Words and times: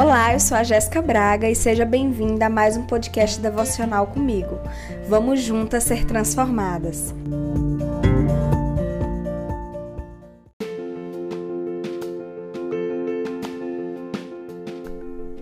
Olá, 0.00 0.32
eu 0.32 0.38
sou 0.38 0.56
a 0.56 0.62
Jéssica 0.62 1.02
Braga 1.02 1.50
e 1.50 1.56
seja 1.56 1.84
bem-vinda 1.84 2.46
a 2.46 2.48
mais 2.48 2.76
um 2.76 2.86
podcast 2.86 3.40
devocional 3.40 4.06
comigo. 4.06 4.60
Vamos 5.08 5.40
juntas 5.40 5.82
ser 5.82 6.04
transformadas. 6.04 7.12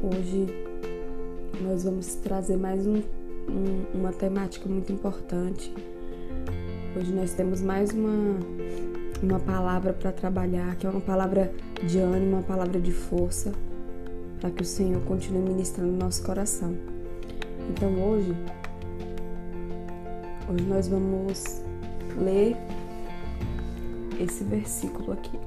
Hoje 0.03 0.47
nós 1.61 1.85
vamos 1.85 2.15
trazer 2.15 2.57
mais 2.57 2.87
um, 2.87 3.03
um, 3.51 3.85
uma 3.93 4.11
temática 4.11 4.67
muito 4.67 4.91
importante. 4.91 5.71
Hoje 6.99 7.13
nós 7.13 7.35
temos 7.35 7.61
mais 7.61 7.91
uma, 7.91 8.39
uma 9.23 9.39
palavra 9.39 9.93
para 9.93 10.11
trabalhar, 10.13 10.77
que 10.77 10.87
é 10.87 10.89
uma 10.89 11.03
palavra 11.03 11.53
de 11.83 11.99
ânimo, 11.99 12.37
uma 12.37 12.43
palavra 12.43 12.81
de 12.81 12.91
força 12.91 13.53
para 14.41 14.51
que 14.51 14.63
o 14.63 14.65
Senhor 14.65 15.01
continue 15.03 15.43
ministrando 15.43 15.93
no 15.93 15.99
nosso 15.99 16.23
coração. 16.23 16.77
Então 17.71 17.93
hoje, 18.03 18.35
hoje 20.49 20.65
nós 20.65 20.89
vamos 20.89 21.63
ler 22.19 22.57
esse 24.21 24.45
versículo 24.45 25.13
aqui. 25.13 25.39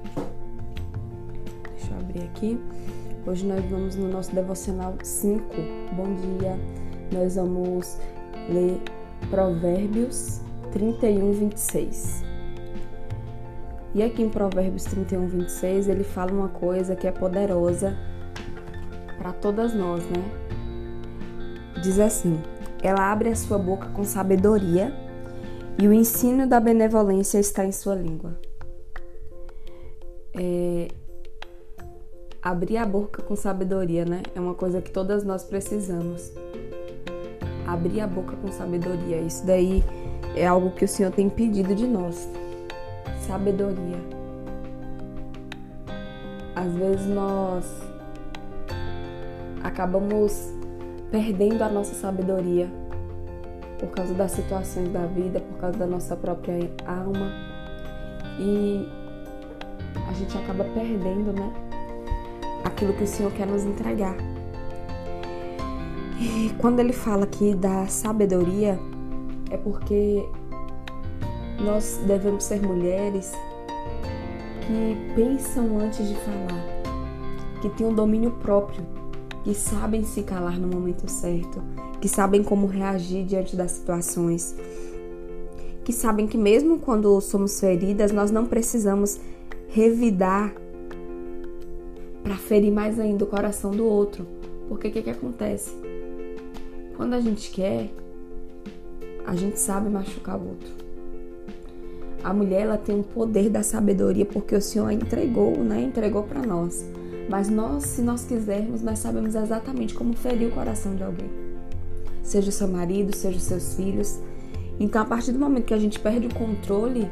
Deixa 1.72 1.94
eu 1.94 2.00
abrir 2.00 2.24
aqui. 2.24 2.60
Hoje 3.26 3.46
nós 3.46 3.64
vamos 3.66 3.96
no 3.96 4.08
nosso 4.08 4.34
devocional 4.34 4.96
5. 5.02 5.44
Bom 5.96 6.14
dia. 6.16 6.58
Nós 7.12 7.36
vamos 7.36 7.98
ler 8.50 8.82
Provérbios 9.30 10.42
31, 10.72 11.32
26. 11.34 12.24
E 13.96 14.04
aqui 14.04 14.22
em 14.22 14.30
Provérbios 14.30 14.84
31, 14.84 15.28
26, 15.28 15.88
ele 15.88 16.04
fala 16.04 16.32
uma 16.32 16.50
coisa 16.50 16.96
que 16.96 17.08
é 17.08 17.12
poderosa 17.12 17.98
todas 19.42 19.74
nós, 19.74 20.04
né? 20.06 20.24
Diz 21.82 22.00
assim: 22.00 22.40
ela 22.82 23.12
abre 23.12 23.30
a 23.30 23.36
sua 23.36 23.58
boca 23.58 23.88
com 23.90 24.04
sabedoria 24.04 24.94
e 25.82 25.88
o 25.88 25.94
ensino 25.94 26.48
da 26.48 26.60
benevolência 26.60 27.40
está 27.40 27.66
em 27.66 27.72
sua 27.72 27.96
língua. 27.96 28.40
É, 30.34 30.88
abrir 32.42 32.78
a 32.78 32.86
boca 32.86 33.22
com 33.22 33.36
sabedoria, 33.36 34.06
né? 34.06 34.24
É 34.36 34.40
uma 34.40 34.54
coisa 34.54 34.82
que 34.82 34.92
todas 34.92 35.24
nós 35.24 35.44
precisamos. 35.44 36.32
Abrir 37.68 38.02
a 38.02 38.08
boca 38.08 38.36
com 38.38 38.52
sabedoria. 38.52 39.18
Isso 39.18 39.46
daí 39.46 39.84
é 40.36 40.48
algo 40.48 40.72
que 40.72 40.86
o 40.86 40.88
Senhor 40.88 41.12
tem 41.12 41.30
pedido 41.30 41.76
de 41.76 41.86
nós. 41.86 42.30
Sabedoria. 43.28 44.00
Às 46.56 46.74
vezes 46.74 47.06
nós 47.08 47.89
acabamos 49.64 50.54
perdendo 51.12 51.64
a 51.64 51.70
nossa 51.70 51.94
sabedoria 51.96 52.70
por 53.80 53.90
causa 53.90 54.14
das 54.14 54.32
situações 54.32 54.92
da 54.92 55.06
vida, 55.06 55.40
por 55.40 55.58
causa 55.58 55.78
da 55.78 55.88
nossa 55.88 56.16
própria 56.16 56.70
alma. 56.86 57.32
E 58.40 58.88
a 60.08 60.14
gente 60.14 60.38
acaba 60.38 60.64
perdendo, 60.66 61.34
né? 61.34 61.52
Aquilo 62.64 62.94
que 62.94 63.04
o 63.04 63.08
Senhor 63.08 63.32
quer 63.32 63.48
nos 63.48 63.64
entregar. 63.64 64.16
E 66.20 66.54
quando 66.58 66.80
ele 66.80 66.92
fala 66.92 67.24
aqui 67.24 67.56
da 67.56 67.88
sabedoria, 67.88 68.78
é 69.50 69.58
porque 69.58 70.28
nós 71.60 72.00
devemos 72.06 72.44
ser 72.44 72.62
mulheres 72.62 73.32
que 74.68 75.14
pensam 75.16 75.80
antes 75.80 76.08
de 76.08 76.16
falar, 76.16 77.62
que 77.62 77.70
têm 77.70 77.88
um 77.88 77.94
domínio 77.94 78.32
próprio 78.32 78.99
que 79.44 79.54
sabem 79.54 80.04
se 80.04 80.24
calar 80.24 80.60
no 80.60 80.68
momento 80.68 81.10
certo, 81.10 81.62
que 82.02 82.08
sabem 82.08 82.44
como 82.44 82.68
reagir 82.68 83.26
diante 83.26 83.56
das 83.56 83.72
situações, 83.72 84.56
que 85.84 85.94
sabem 85.94 86.28
que 86.28 86.38
mesmo 86.38 86.80
quando 86.80 87.20
somos 87.22 87.60
feridas, 87.60 88.12
nós 88.12 88.32
não 88.32 88.46
precisamos 88.46 89.20
revidar 89.70 90.54
para 92.24 92.36
ferir 92.36 92.72
mais 92.72 93.00
ainda 93.00 93.24
o 93.24 93.28
coração 93.28 93.72
do 93.72 93.86
outro. 93.86 94.26
Porque 94.68 94.88
o 94.88 94.92
que, 94.92 95.02
que 95.02 95.10
acontece? 95.10 95.72
Quando 96.96 97.14
a 97.14 97.20
gente 97.20 97.50
quer, 97.50 97.90
a 99.26 99.36
gente 99.36 99.60
sabe 99.60 99.90
machucar 99.90 100.38
o 100.38 100.50
outro. 100.50 100.70
A 102.24 102.34
mulher 102.34 102.62
ela 102.62 102.78
tem 102.78 103.00
o 103.00 103.04
poder 103.04 103.50
da 103.50 103.64
sabedoria 103.64 104.26
porque 104.26 104.54
o 104.54 104.62
Senhor 104.62 104.92
entregou, 104.92 105.58
né? 105.58 105.82
Entregou 105.82 106.24
para 106.24 106.42
nós. 106.42 106.86
Mas 107.30 107.48
nós, 107.48 107.84
se 107.84 108.02
nós 108.02 108.26
quisermos, 108.26 108.82
nós 108.82 108.98
sabemos 108.98 109.36
exatamente 109.36 109.94
como 109.94 110.16
ferir 110.16 110.48
o 110.48 110.52
coração 110.52 110.96
de 110.96 111.04
alguém. 111.04 111.30
Seja 112.24 112.50
o 112.50 112.52
seu 112.52 112.68
marido, 112.68 113.16
seja 113.16 113.38
os 113.38 113.44
seus 113.44 113.76
filhos. 113.76 114.20
Então, 114.80 115.02
a 115.02 115.06
partir 115.06 115.32
do 115.32 115.38
momento 115.40 115.66
que 115.66 115.74
a 115.74 115.78
gente 115.78 116.00
perde 116.00 116.26
o 116.26 116.34
controle 116.34 117.10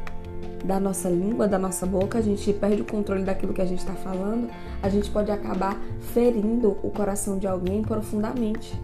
da 0.64 0.80
nossa 0.80 1.08
língua, 1.08 1.46
da 1.46 1.58
nossa 1.58 1.86
boca, 1.86 2.18
a 2.18 2.20
gente 2.20 2.52
perde 2.52 2.82
o 2.82 2.84
controle 2.84 3.22
daquilo 3.22 3.52
que 3.52 3.62
a 3.62 3.64
gente 3.64 3.78
está 3.78 3.94
falando, 3.94 4.48
a 4.82 4.88
gente 4.88 5.08
pode 5.08 5.30
acabar 5.30 5.80
ferindo 6.12 6.76
o 6.82 6.90
coração 6.90 7.38
de 7.38 7.46
alguém 7.46 7.82
profundamente. 7.82 8.74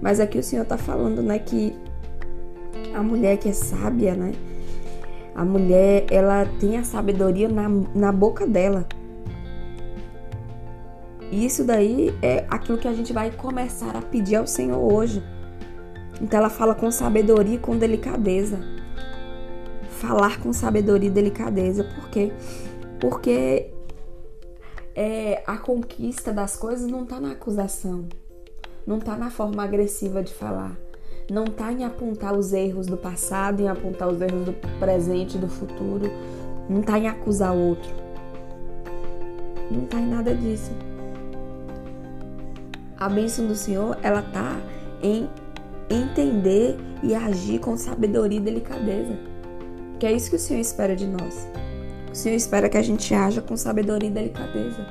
Mas 0.00 0.18
aqui 0.18 0.38
o 0.38 0.42
Senhor 0.42 0.62
está 0.62 0.76
falando, 0.76 1.22
né, 1.22 1.38
que 1.38 1.76
a 2.92 3.02
mulher 3.02 3.36
que 3.36 3.48
é 3.48 3.52
sábia, 3.52 4.14
né, 4.14 4.32
a 5.34 5.44
mulher, 5.44 6.06
ela 6.10 6.44
tem 6.58 6.76
a 6.76 6.82
sabedoria 6.82 7.48
na, 7.48 7.68
na 7.94 8.10
boca 8.10 8.46
dela. 8.46 8.86
E 11.30 11.46
isso 11.46 11.62
daí 11.62 12.12
é 12.20 12.44
aquilo 12.48 12.78
que 12.78 12.88
a 12.88 12.92
gente 12.92 13.12
vai 13.12 13.30
começar 13.30 13.96
a 13.96 14.02
pedir 14.02 14.36
ao 14.36 14.46
Senhor 14.46 14.78
hoje. 14.78 15.22
Então 16.20 16.38
ela 16.38 16.50
fala 16.50 16.74
com 16.74 16.90
sabedoria 16.90 17.54
e 17.54 17.58
com 17.58 17.76
delicadeza. 17.76 18.58
Falar 19.90 20.40
com 20.40 20.52
sabedoria 20.52 21.08
e 21.08 21.12
delicadeza. 21.12 21.84
Por 21.84 22.10
quê? 22.10 22.32
Porque 22.98 23.70
é, 24.94 25.42
a 25.46 25.56
conquista 25.56 26.32
das 26.32 26.56
coisas 26.56 26.90
não 26.90 27.04
está 27.04 27.20
na 27.20 27.32
acusação, 27.32 28.06
não 28.86 28.98
está 28.98 29.16
na 29.16 29.30
forma 29.30 29.62
agressiva 29.62 30.22
de 30.22 30.32
falar, 30.34 30.76
não 31.30 31.44
está 31.44 31.72
em 31.72 31.84
apontar 31.84 32.36
os 32.36 32.52
erros 32.52 32.86
do 32.86 32.96
passado, 32.96 33.60
em 33.60 33.68
apontar 33.68 34.08
os 34.08 34.20
erros 34.20 34.44
do 34.44 34.52
presente, 34.78 35.38
do 35.38 35.48
futuro, 35.48 36.10
não 36.68 36.80
está 36.80 36.98
em 36.98 37.08
acusar 37.08 37.54
o 37.54 37.68
outro, 37.68 37.90
não 39.70 39.84
está 39.84 39.98
em 39.98 40.06
nada 40.06 40.34
disso. 40.34 40.72
A 43.00 43.08
bênção 43.08 43.46
do 43.46 43.54
Senhor, 43.54 43.96
ela 44.02 44.20
tá 44.20 44.60
em 45.02 45.26
entender 45.88 46.76
e 47.02 47.14
agir 47.14 47.58
com 47.58 47.74
sabedoria 47.74 48.38
e 48.38 48.42
delicadeza. 48.42 49.18
Que 49.98 50.04
é 50.04 50.12
isso 50.12 50.28
que 50.28 50.36
o 50.36 50.38
Senhor 50.38 50.60
espera 50.60 50.94
de 50.94 51.06
nós. 51.06 51.48
O 52.12 52.14
Senhor 52.14 52.36
espera 52.36 52.68
que 52.68 52.76
a 52.76 52.82
gente 52.82 53.14
haja 53.14 53.40
com 53.40 53.56
sabedoria 53.56 54.10
e 54.10 54.12
delicadeza. 54.12 54.86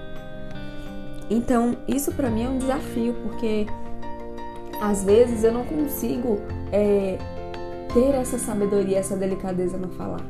Então, 1.30 1.78
isso 1.88 2.12
para 2.12 2.32
mim 2.32 2.46
é 2.46 2.50
um 2.50 2.58
desafio, 2.58 3.14
porque 3.22 3.68
às 4.82 5.04
vezes 5.04 5.44
eu 5.44 5.52
não 5.52 5.64
consigo 5.66 6.40
é, 6.72 7.20
ter 7.94 8.16
essa 8.16 8.40
sabedoria, 8.40 8.98
essa 8.98 9.16
delicadeza 9.16 9.78
no 9.78 9.90
falar. 9.90 10.26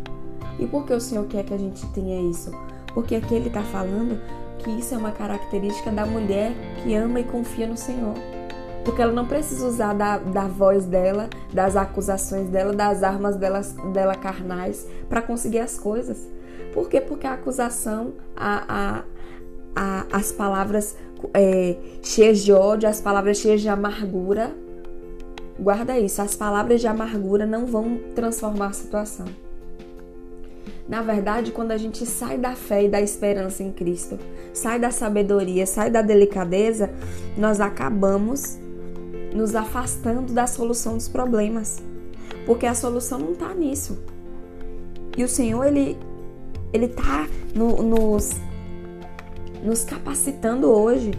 E 0.60 0.68
por 0.68 0.86
que 0.86 0.94
o 0.94 1.00
Senhor 1.00 1.26
quer 1.28 1.46
que 1.46 1.54
a 1.54 1.58
gente 1.58 1.86
tenha 1.94 2.30
isso? 2.30 2.52
Porque 2.94 3.16
aqui 3.16 3.36
ele 3.36 3.48
está 3.48 3.64
falando 3.64 4.20
que 4.70 4.80
isso 4.80 4.94
é 4.94 4.98
uma 4.98 5.12
característica 5.12 5.90
da 5.90 6.06
mulher 6.06 6.54
que 6.84 6.94
ama 6.94 7.20
e 7.20 7.24
confia 7.24 7.68
no 7.68 7.76
Senhor. 7.76 8.14
Porque 8.86 9.02
ela 9.02 9.12
não 9.12 9.26
precisa 9.26 9.68
usar 9.68 9.94
da, 9.94 10.18
da 10.18 10.48
voz 10.48 10.86
dela, 10.86 11.30
das 11.54 11.76
acusações 11.76 12.50
dela, 12.50 12.74
das 12.74 13.04
armas 13.04 13.36
dela, 13.36 13.62
dela 13.94 14.16
carnais 14.16 14.88
para 15.10 15.22
conseguir 15.22 15.60
as 15.60 15.78
coisas. 15.78 16.28
Por 16.74 16.88
quê? 16.88 17.02
Porque 17.02 17.26
a 17.26 17.34
acusação, 17.34 18.14
a, 18.36 19.04
a, 19.76 20.02
a 20.04 20.06
as 20.12 20.32
palavras 20.32 20.96
é, 21.34 21.76
cheias 22.02 22.40
de 22.40 22.54
ódio, 22.54 22.88
as 22.88 23.02
palavras 23.02 23.38
cheias 23.38 23.62
de 23.62 23.70
amargura, 23.70 24.52
guarda 25.60 26.00
isso, 26.00 26.22
as 26.22 26.36
palavras 26.36 26.80
de 26.80 26.88
amargura 26.88 27.46
não 27.46 27.66
vão 27.66 28.00
transformar 28.16 28.68
a 28.68 28.74
situação. 28.74 29.26
Na 30.90 31.04
verdade, 31.04 31.52
quando 31.52 31.70
a 31.70 31.78
gente 31.78 32.04
sai 32.04 32.36
da 32.36 32.56
fé 32.56 32.86
e 32.86 32.90
da 32.90 33.00
esperança 33.00 33.62
em 33.62 33.72
Cristo, 33.72 34.18
sai 34.52 34.80
da 34.80 34.90
sabedoria, 34.90 35.68
sai 35.68 35.92
da 35.92 36.02
delicadeza, 36.02 36.90
nós 37.38 37.62
acabamos 37.62 38.58
nos 39.32 39.54
afastando 39.54 40.34
da 40.34 40.48
solução 40.48 40.96
dos 40.96 41.08
problemas. 41.08 41.80
Porque 42.44 42.66
a 42.66 42.74
solução 42.74 43.20
não 43.20 43.34
está 43.34 43.54
nisso. 43.54 44.00
E 45.16 45.24
o 45.24 45.30
Senhor, 45.30 45.64
Ele, 45.68 45.96
ele 46.74 46.88
tá 46.88 47.28
no, 47.54 47.84
nos, 47.84 48.32
nos 49.64 49.84
capacitando 49.84 50.72
hoje. 50.72 51.12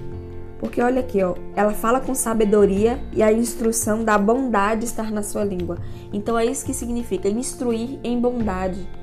Porque 0.58 0.82
olha 0.82 0.98
aqui, 0.98 1.22
ó, 1.22 1.36
ela 1.54 1.72
fala 1.72 2.00
com 2.00 2.12
sabedoria 2.12 3.00
e 3.12 3.22
a 3.22 3.32
instrução 3.32 4.02
da 4.02 4.18
bondade 4.18 4.84
estar 4.84 5.12
na 5.12 5.22
sua 5.22 5.44
língua. 5.44 5.78
Então 6.12 6.36
é 6.36 6.44
isso 6.44 6.66
que 6.66 6.74
significa 6.74 7.28
instruir 7.28 8.00
em 8.02 8.20
bondade 8.20 8.99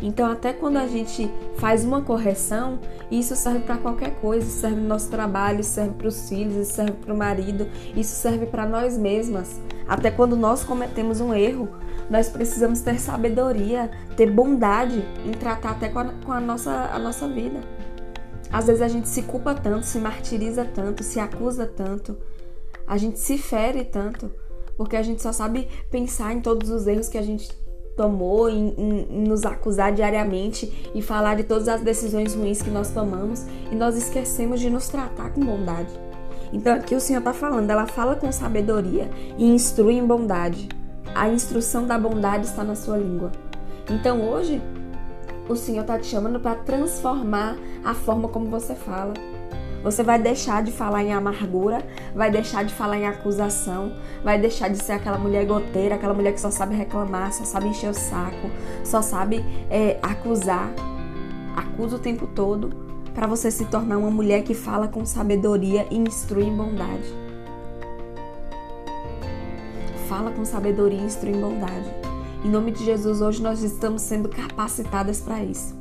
Então, 0.00 0.30
até 0.30 0.52
quando 0.52 0.76
a 0.76 0.86
gente 0.86 1.30
faz 1.56 1.84
uma 1.84 2.02
correção, 2.02 2.78
isso 3.10 3.34
serve 3.34 3.60
para 3.60 3.78
qualquer 3.78 4.14
coisa. 4.16 4.48
Serve 4.48 4.76
no 4.76 4.88
nosso 4.88 5.10
trabalho, 5.10 5.64
serve 5.64 5.94
para 5.94 6.08
os 6.08 6.28
filhos, 6.28 6.68
serve 6.68 6.92
para 6.92 7.14
o 7.14 7.16
marido, 7.16 7.66
isso 7.94 8.14
serve 8.14 8.46
para 8.46 8.66
nós 8.66 8.98
mesmas. 8.98 9.60
Até 9.88 10.10
quando 10.10 10.36
nós 10.36 10.62
cometemos 10.64 11.20
um 11.20 11.32
erro, 11.32 11.68
nós 12.10 12.28
precisamos 12.28 12.80
ter 12.80 13.00
sabedoria, 13.00 13.90
ter 14.16 14.30
bondade 14.30 15.02
em 15.24 15.32
tratar 15.32 15.70
até 15.70 15.88
com 15.88 15.98
a, 16.00 16.04
com 16.24 16.32
a 16.32 16.40
nossa, 16.40 16.90
a 16.92 16.98
nossa 16.98 17.26
vida. 17.26 17.60
Às 18.52 18.66
vezes 18.66 18.82
a 18.82 18.88
gente 18.88 19.08
se 19.08 19.22
culpa 19.22 19.54
tanto, 19.54 19.86
se 19.86 19.98
martiriza 19.98 20.64
tanto, 20.64 21.02
se 21.02 21.18
acusa 21.18 21.66
tanto, 21.66 22.16
a 22.86 22.96
gente 22.96 23.18
se 23.18 23.38
fere 23.38 23.84
tanto, 23.84 24.30
porque 24.76 24.96
a 24.96 25.02
gente 25.02 25.22
só 25.22 25.32
sabe 25.32 25.68
pensar 25.90 26.32
em 26.32 26.40
todos 26.40 26.70
os 26.70 26.86
erros 26.86 27.08
que 27.08 27.18
a 27.18 27.22
gente 27.22 27.50
tomou, 27.96 28.48
em, 28.48 28.74
em, 28.76 29.26
nos 29.26 29.44
acusar 29.44 29.92
diariamente 29.92 30.90
e 30.94 31.00
falar 31.00 31.36
de 31.36 31.44
todas 31.44 31.66
as 31.66 31.80
decisões 31.80 32.34
ruins 32.34 32.60
que 32.60 32.70
nós 32.70 32.90
tomamos 32.90 33.46
e 33.70 33.74
nós 33.74 33.96
esquecemos 33.96 34.60
de 34.60 34.68
nos 34.68 34.88
tratar 34.88 35.30
com 35.30 35.40
bondade. 35.40 35.92
Então 36.52 36.74
aqui 36.74 36.94
o 36.94 37.00
Senhor 37.00 37.20
está 37.20 37.32
falando, 37.32 37.70
ela 37.70 37.86
fala 37.86 38.14
com 38.14 38.30
sabedoria 38.30 39.10
e 39.38 39.46
instrui 39.46 39.94
em 39.94 40.06
bondade. 40.06 40.68
A 41.14 41.28
instrução 41.28 41.86
da 41.86 41.98
bondade 41.98 42.46
está 42.46 42.62
na 42.62 42.74
sua 42.74 42.98
língua. 42.98 43.32
Então 43.90 44.20
hoje 44.28 44.60
o 45.48 45.56
Senhor 45.56 45.82
está 45.82 45.98
te 45.98 46.06
chamando 46.06 46.38
para 46.38 46.56
transformar 46.56 47.56
a 47.84 47.94
forma 47.94 48.28
como 48.28 48.46
você 48.46 48.74
fala. 48.74 49.14
Você 49.86 50.02
vai 50.02 50.18
deixar 50.18 50.64
de 50.64 50.72
falar 50.72 51.04
em 51.04 51.12
amargura, 51.12 51.86
vai 52.12 52.28
deixar 52.28 52.64
de 52.64 52.74
falar 52.74 52.98
em 52.98 53.06
acusação, 53.06 53.92
vai 54.24 54.36
deixar 54.36 54.66
de 54.66 54.82
ser 54.82 54.94
aquela 54.94 55.16
mulher 55.16 55.46
goteira, 55.46 55.94
aquela 55.94 56.12
mulher 56.12 56.32
que 56.32 56.40
só 56.40 56.50
sabe 56.50 56.74
reclamar, 56.74 57.32
só 57.32 57.44
sabe 57.44 57.68
encher 57.68 57.90
o 57.90 57.94
saco, 57.94 58.50
só 58.82 59.00
sabe 59.00 59.44
é, 59.70 59.96
acusar, 60.02 60.72
acusa 61.54 61.94
o 61.94 61.98
tempo 62.00 62.26
todo, 62.26 62.70
para 63.14 63.28
você 63.28 63.48
se 63.48 63.64
tornar 63.66 63.98
uma 63.98 64.10
mulher 64.10 64.42
que 64.42 64.54
fala 64.54 64.88
com 64.88 65.06
sabedoria 65.06 65.86
e 65.88 65.96
instrui 65.96 66.46
em 66.46 66.56
bondade. 66.56 67.14
Fala 70.08 70.32
com 70.32 70.44
sabedoria 70.44 70.98
e 70.98 71.04
instrui 71.04 71.30
em 71.30 71.40
bondade. 71.40 71.88
Em 72.44 72.50
nome 72.50 72.72
de 72.72 72.84
Jesus, 72.84 73.20
hoje 73.20 73.40
nós 73.40 73.62
estamos 73.62 74.02
sendo 74.02 74.28
capacitadas 74.28 75.20
para 75.20 75.44
isso. 75.44 75.75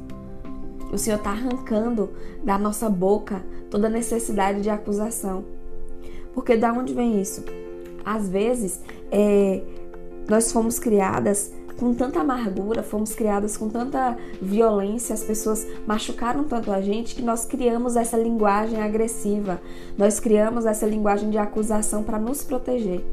O 0.95 0.97
Senhor 0.97 1.17
está 1.17 1.31
arrancando 1.31 2.09
da 2.41 2.57
nossa 2.57 2.89
boca 2.89 3.43
toda 3.69 3.89
necessidade 3.89 4.61
de 4.61 4.69
acusação. 4.69 5.43
Porque 6.33 6.55
da 6.55 6.71
onde 6.71 6.93
vem 6.93 7.19
isso? 7.19 7.43
Às 8.05 8.29
vezes, 8.29 8.79
é, 9.11 9.61
nós 10.29 10.53
fomos 10.53 10.79
criadas 10.79 11.51
com 11.77 11.93
tanta 11.93 12.21
amargura, 12.21 12.81
fomos 12.81 13.13
criadas 13.13 13.57
com 13.57 13.67
tanta 13.67 14.17
violência, 14.41 15.13
as 15.13 15.21
pessoas 15.21 15.67
machucaram 15.85 16.45
tanto 16.45 16.71
a 16.71 16.79
gente 16.79 17.13
que 17.13 17.21
nós 17.21 17.43
criamos 17.43 17.97
essa 17.97 18.15
linguagem 18.15 18.81
agressiva, 18.81 19.59
nós 19.97 20.17
criamos 20.17 20.65
essa 20.65 20.85
linguagem 20.85 21.29
de 21.29 21.37
acusação 21.37 22.03
para 22.03 22.17
nos 22.17 22.41
proteger. 22.41 23.03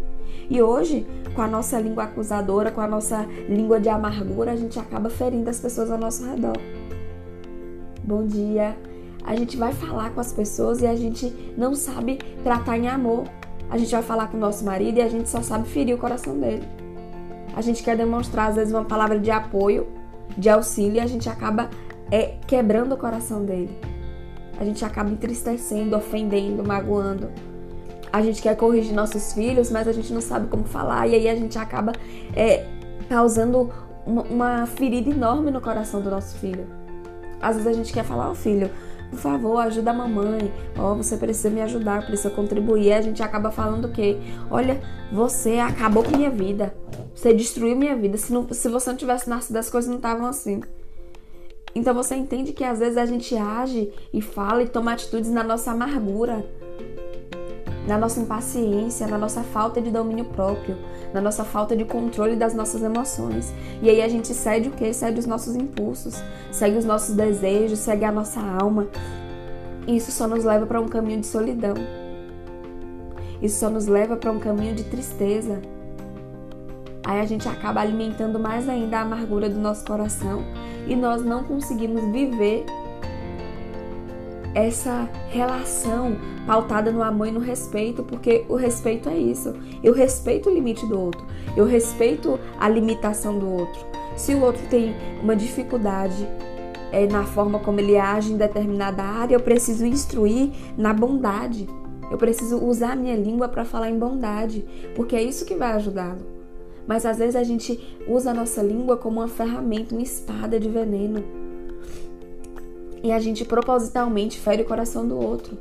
E 0.49 0.62
hoje, 0.62 1.05
com 1.34 1.43
a 1.43 1.49
nossa 1.49 1.81
língua 1.81 2.05
acusadora, 2.05 2.70
com 2.70 2.81
a 2.81 2.87
nossa 2.87 3.26
língua 3.49 3.81
de 3.81 3.88
amargura, 3.88 4.52
a 4.52 4.56
gente 4.56 4.79
acaba 4.79 5.11
ferindo 5.11 5.50
as 5.50 5.58
pessoas 5.58 5.90
ao 5.90 5.99
nosso 5.99 6.25
redor 6.25 6.56
bom 8.12 8.26
dia. 8.26 8.76
A 9.24 9.34
gente 9.34 9.56
vai 9.56 9.72
falar 9.72 10.10
com 10.10 10.20
as 10.20 10.32
pessoas 10.32 10.82
e 10.82 10.86
a 10.86 10.94
gente 10.94 11.32
não 11.56 11.74
sabe 11.74 12.18
tratar 12.44 12.76
em 12.76 12.86
amor. 12.86 13.24
A 13.70 13.78
gente 13.78 13.90
vai 13.90 14.02
falar 14.02 14.26
com 14.26 14.36
o 14.36 14.40
nosso 14.40 14.62
marido 14.66 14.98
e 14.98 15.02
a 15.02 15.08
gente 15.08 15.30
só 15.30 15.40
sabe 15.40 15.66
ferir 15.66 15.94
o 15.94 15.98
coração 15.98 16.38
dele. 16.38 16.68
A 17.56 17.62
gente 17.62 17.82
quer 17.82 17.96
demonstrar, 17.96 18.50
às 18.50 18.56
vezes, 18.56 18.74
uma 18.74 18.84
palavra 18.84 19.18
de 19.18 19.30
apoio, 19.30 19.86
de 20.36 20.50
auxílio, 20.50 20.96
e 20.96 21.00
a 21.00 21.06
gente 21.06 21.26
acaba 21.28 21.70
é, 22.10 22.34
quebrando 22.46 22.94
o 22.94 22.98
coração 22.98 23.44
dele. 23.44 23.78
A 24.60 24.64
gente 24.64 24.84
acaba 24.84 25.08
entristecendo, 25.10 25.96
ofendendo, 25.96 26.62
magoando. 26.62 27.30
A 28.12 28.20
gente 28.20 28.42
quer 28.42 28.56
corrigir 28.56 28.94
nossos 28.94 29.32
filhos, 29.32 29.70
mas 29.70 29.88
a 29.88 29.92
gente 29.92 30.12
não 30.12 30.20
sabe 30.20 30.48
como 30.48 30.64
falar, 30.64 31.06
e 31.08 31.14
aí 31.14 31.28
a 31.28 31.34
gente 31.34 31.58
acaba 31.58 31.92
é, 32.36 32.66
causando 33.08 33.70
uma, 34.06 34.22
uma 34.22 34.66
ferida 34.66 35.08
enorme 35.08 35.50
no 35.50 35.62
coração 35.62 36.02
do 36.02 36.10
nosso 36.10 36.36
filho. 36.36 36.81
Às 37.42 37.56
vezes 37.56 37.68
a 37.68 37.72
gente 37.72 37.92
quer 37.92 38.04
falar, 38.04 38.30
oh, 38.30 38.34
filho, 38.34 38.70
por 39.10 39.18
favor, 39.18 39.58
ajuda 39.58 39.90
a 39.90 39.94
mamãe. 39.94 40.50
Ó, 40.78 40.92
oh, 40.92 40.94
você 40.94 41.16
precisa 41.18 41.50
me 41.50 41.60
ajudar, 41.60 42.06
precisa 42.06 42.30
contribuir. 42.30 42.86
E 42.86 42.92
a 42.92 43.02
gente 43.02 43.22
acaba 43.22 43.50
falando 43.50 43.86
o 43.86 43.92
quê? 43.92 44.16
Olha, 44.50 44.80
você 45.12 45.58
acabou 45.58 46.02
com 46.02 46.16
minha 46.16 46.30
vida. 46.30 46.74
Você 47.14 47.34
destruiu 47.34 47.76
minha 47.76 47.94
vida. 47.94 48.16
Se, 48.16 48.32
não, 48.32 48.48
se 48.50 48.68
você 48.68 48.88
não 48.88 48.96
tivesse 48.96 49.28
nascido, 49.28 49.56
as 49.56 49.68
coisas 49.68 49.90
não 49.90 49.96
estavam 49.96 50.26
assim. 50.26 50.62
Então 51.74 51.94
você 51.94 52.14
entende 52.14 52.52
que 52.52 52.64
às 52.64 52.78
vezes 52.78 52.96
a 52.96 53.06
gente 53.06 53.34
age 53.36 53.92
e 54.12 54.20
fala 54.20 54.62
e 54.62 54.68
toma 54.68 54.92
atitudes 54.92 55.30
na 55.30 55.42
nossa 55.42 55.70
amargura 55.70 56.44
na 57.87 57.99
nossa 57.99 58.20
impaciência, 58.20 59.06
na 59.06 59.19
nossa 59.19 59.43
falta 59.43 59.81
de 59.81 59.90
domínio 59.90 60.25
próprio, 60.25 60.76
na 61.12 61.20
nossa 61.20 61.44
falta 61.44 61.76
de 61.76 61.84
controle 61.84 62.37
das 62.37 62.55
nossas 62.55 62.82
emoções. 62.82 63.52
E 63.82 63.90
aí 63.90 64.00
a 64.00 64.08
gente 64.08 64.32
cede 64.32 64.69
o 64.69 64.73
quê? 64.73 64.93
Cede 64.93 65.19
os 65.19 65.26
nossos 65.26 65.56
impulsos, 65.56 66.23
segue 66.50 66.76
os 66.76 66.84
nossos 66.84 67.14
desejos, 67.14 67.79
segue 67.81 68.05
a 68.05 68.12
nossa 68.12 68.40
alma. 68.40 68.87
E 69.87 69.96
isso 69.96 70.12
só 70.12 70.29
nos 70.29 70.44
leva 70.44 70.64
para 70.64 70.81
um 70.81 70.88
caminho 70.88 71.20
de 71.20 71.26
solidão. 71.26 71.75
Isso 73.43 73.58
só 73.58 73.69
nos 73.69 73.88
leva 73.88 74.17
para 74.17 74.31
um 74.31 74.38
caminho 74.38 74.75
de 74.75 74.84
tristeza. 74.84 75.61
Aí 77.05 77.20
a 77.20 77.25
gente 77.25 77.49
acaba 77.49 77.81
alimentando 77.81 78.38
mais 78.38 78.69
ainda 78.69 78.99
a 78.99 79.02
amargura 79.02 79.49
do 79.49 79.58
nosso 79.58 79.84
coração 79.84 80.44
e 80.87 80.94
nós 80.94 81.25
não 81.25 81.43
conseguimos 81.43 82.00
viver 82.12 82.64
essa 84.54 85.08
relação 85.28 86.16
pautada 86.46 86.90
no 86.90 87.02
amor 87.02 87.28
e 87.28 87.32
no 87.32 87.40
respeito, 87.40 88.02
porque 88.02 88.44
o 88.49 88.56
respeito 88.56 89.08
é 89.08 89.16
isso. 89.16 89.54
Eu 89.82 89.93
respeito 89.93 90.49
o 90.49 90.52
limite 90.52 90.87
do 90.87 90.99
outro, 90.99 91.25
eu 91.56 91.64
respeito 91.64 92.38
a 92.58 92.69
limitação 92.69 93.38
do 93.38 93.49
outro. 93.49 93.81
Se 94.16 94.34
o 94.34 94.43
outro 94.43 94.62
tem 94.69 94.94
uma 95.22 95.34
dificuldade 95.34 96.28
é, 96.90 97.06
na 97.06 97.25
forma 97.25 97.58
como 97.58 97.81
ele 97.81 97.96
age 97.96 98.32
em 98.32 98.37
determinada 98.37 99.02
área, 99.02 99.34
eu 99.34 99.40
preciso 99.40 99.87
instruir 99.87 100.50
na 100.76 100.93
bondade. 100.93 101.66
Eu 102.10 102.19
preciso 102.19 102.58
usar 102.58 102.93
a 102.93 102.96
minha 102.96 103.16
língua 103.16 103.48
para 103.48 103.64
falar 103.64 103.88
em 103.88 103.98
bondade, 103.98 104.62
porque 104.94 105.16
é 105.16 105.22
isso 105.22 105.46
que 105.46 105.55
vai 105.55 105.72
ajudá-lo. 105.72 106.20
Mas 106.87 107.06
às 107.06 107.16
vezes 107.16 107.37
a 107.37 107.43
gente 107.43 107.96
usa 108.06 108.32
a 108.32 108.34
nossa 108.34 108.62
língua 108.62 108.98
como 108.98 109.20
uma 109.20 109.28
ferramenta, 109.28 109.94
uma 109.94 110.02
espada 110.02 110.60
de 110.60 110.69
veneno 110.69 111.41
e 113.02 113.10
a 113.10 113.19
gente 113.19 113.44
propositalmente 113.44 114.38
fere 114.38 114.62
o 114.62 114.66
coração 114.66 115.06
do 115.06 115.19
outro. 115.19 115.58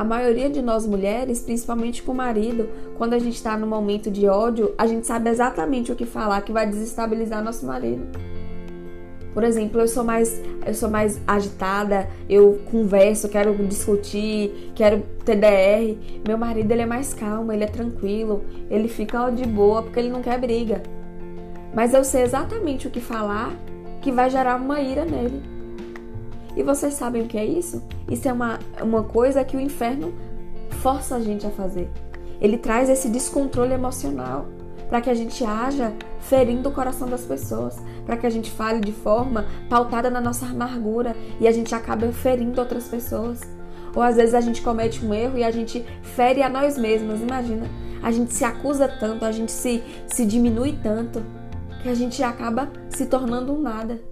A 0.00 0.04
maioria 0.04 0.48
de 0.48 0.62
nós 0.62 0.86
mulheres, 0.86 1.42
principalmente 1.42 2.02
com 2.02 2.12
o 2.12 2.14
marido, 2.14 2.70
quando 2.96 3.12
a 3.12 3.18
gente 3.18 3.34
está 3.34 3.56
no 3.58 3.66
momento 3.66 4.10
de 4.10 4.26
ódio, 4.26 4.74
a 4.78 4.86
gente 4.86 5.06
sabe 5.06 5.28
exatamente 5.28 5.92
o 5.92 5.94
que 5.96 6.06
falar 6.06 6.40
que 6.40 6.52
vai 6.52 6.66
desestabilizar 6.66 7.44
nosso 7.44 7.66
marido. 7.66 8.06
Por 9.34 9.44
exemplo, 9.44 9.80
eu 9.80 9.86
sou 9.86 10.02
mais, 10.02 10.40
eu 10.66 10.74
sou 10.74 10.90
mais 10.90 11.20
agitada, 11.26 12.08
eu 12.28 12.60
converso, 12.70 13.28
quero 13.28 13.54
discutir, 13.66 14.72
quero 14.74 15.02
TDR. 15.24 15.96
Meu 16.26 16.38
marido 16.38 16.70
ele 16.72 16.82
é 16.82 16.86
mais 16.86 17.14
calmo, 17.14 17.52
ele 17.52 17.64
é 17.64 17.68
tranquilo, 17.68 18.44
ele 18.70 18.88
fica 18.88 19.30
de 19.30 19.46
boa 19.46 19.82
porque 19.82 20.00
ele 20.00 20.08
não 20.10 20.22
quer 20.22 20.38
briga. 20.40 20.82
Mas 21.74 21.94
eu 21.94 22.02
sei 22.02 22.22
exatamente 22.22 22.88
o 22.88 22.90
que 22.90 23.00
falar 23.00 23.54
que 24.00 24.10
vai 24.10 24.30
gerar 24.30 24.56
uma 24.56 24.80
ira 24.80 25.04
nele. 25.04 25.59
E 26.56 26.62
vocês 26.62 26.94
sabem 26.94 27.22
o 27.22 27.26
que 27.26 27.38
é 27.38 27.44
isso? 27.44 27.82
Isso 28.08 28.28
é 28.28 28.32
uma, 28.32 28.58
uma 28.82 29.02
coisa 29.02 29.44
que 29.44 29.56
o 29.56 29.60
inferno 29.60 30.12
força 30.82 31.16
a 31.16 31.20
gente 31.20 31.46
a 31.46 31.50
fazer. 31.50 31.88
Ele 32.40 32.56
traz 32.56 32.88
esse 32.88 33.08
descontrole 33.08 33.72
emocional 33.72 34.46
para 34.88 35.00
que 35.00 35.10
a 35.10 35.14
gente 35.14 35.44
haja 35.44 35.92
ferindo 36.18 36.68
o 36.68 36.72
coração 36.72 37.08
das 37.08 37.24
pessoas, 37.24 37.76
para 38.04 38.16
que 38.16 38.26
a 38.26 38.30
gente 38.30 38.50
fale 38.50 38.80
de 38.80 38.92
forma 38.92 39.46
pautada 39.68 40.10
na 40.10 40.20
nossa 40.20 40.46
amargura 40.46 41.14
e 41.40 41.46
a 41.46 41.52
gente 41.52 41.74
acabe 41.74 42.10
ferindo 42.12 42.60
outras 42.60 42.88
pessoas. 42.88 43.40
Ou 43.94 44.02
às 44.02 44.16
vezes 44.16 44.34
a 44.34 44.40
gente 44.40 44.62
comete 44.62 45.04
um 45.04 45.14
erro 45.14 45.38
e 45.38 45.44
a 45.44 45.50
gente 45.50 45.84
fere 46.02 46.42
a 46.42 46.48
nós 46.48 46.76
mesmos, 46.76 47.20
imagina. 47.20 47.66
A 48.02 48.10
gente 48.10 48.32
se 48.34 48.44
acusa 48.44 48.88
tanto, 48.88 49.24
a 49.24 49.32
gente 49.32 49.52
se, 49.52 49.82
se 50.06 50.24
diminui 50.24 50.78
tanto, 50.82 51.22
que 51.82 51.88
a 51.88 51.94
gente 51.94 52.22
acaba 52.22 52.70
se 52.88 53.06
tornando 53.06 53.52
um 53.52 53.60
nada. 53.60 54.09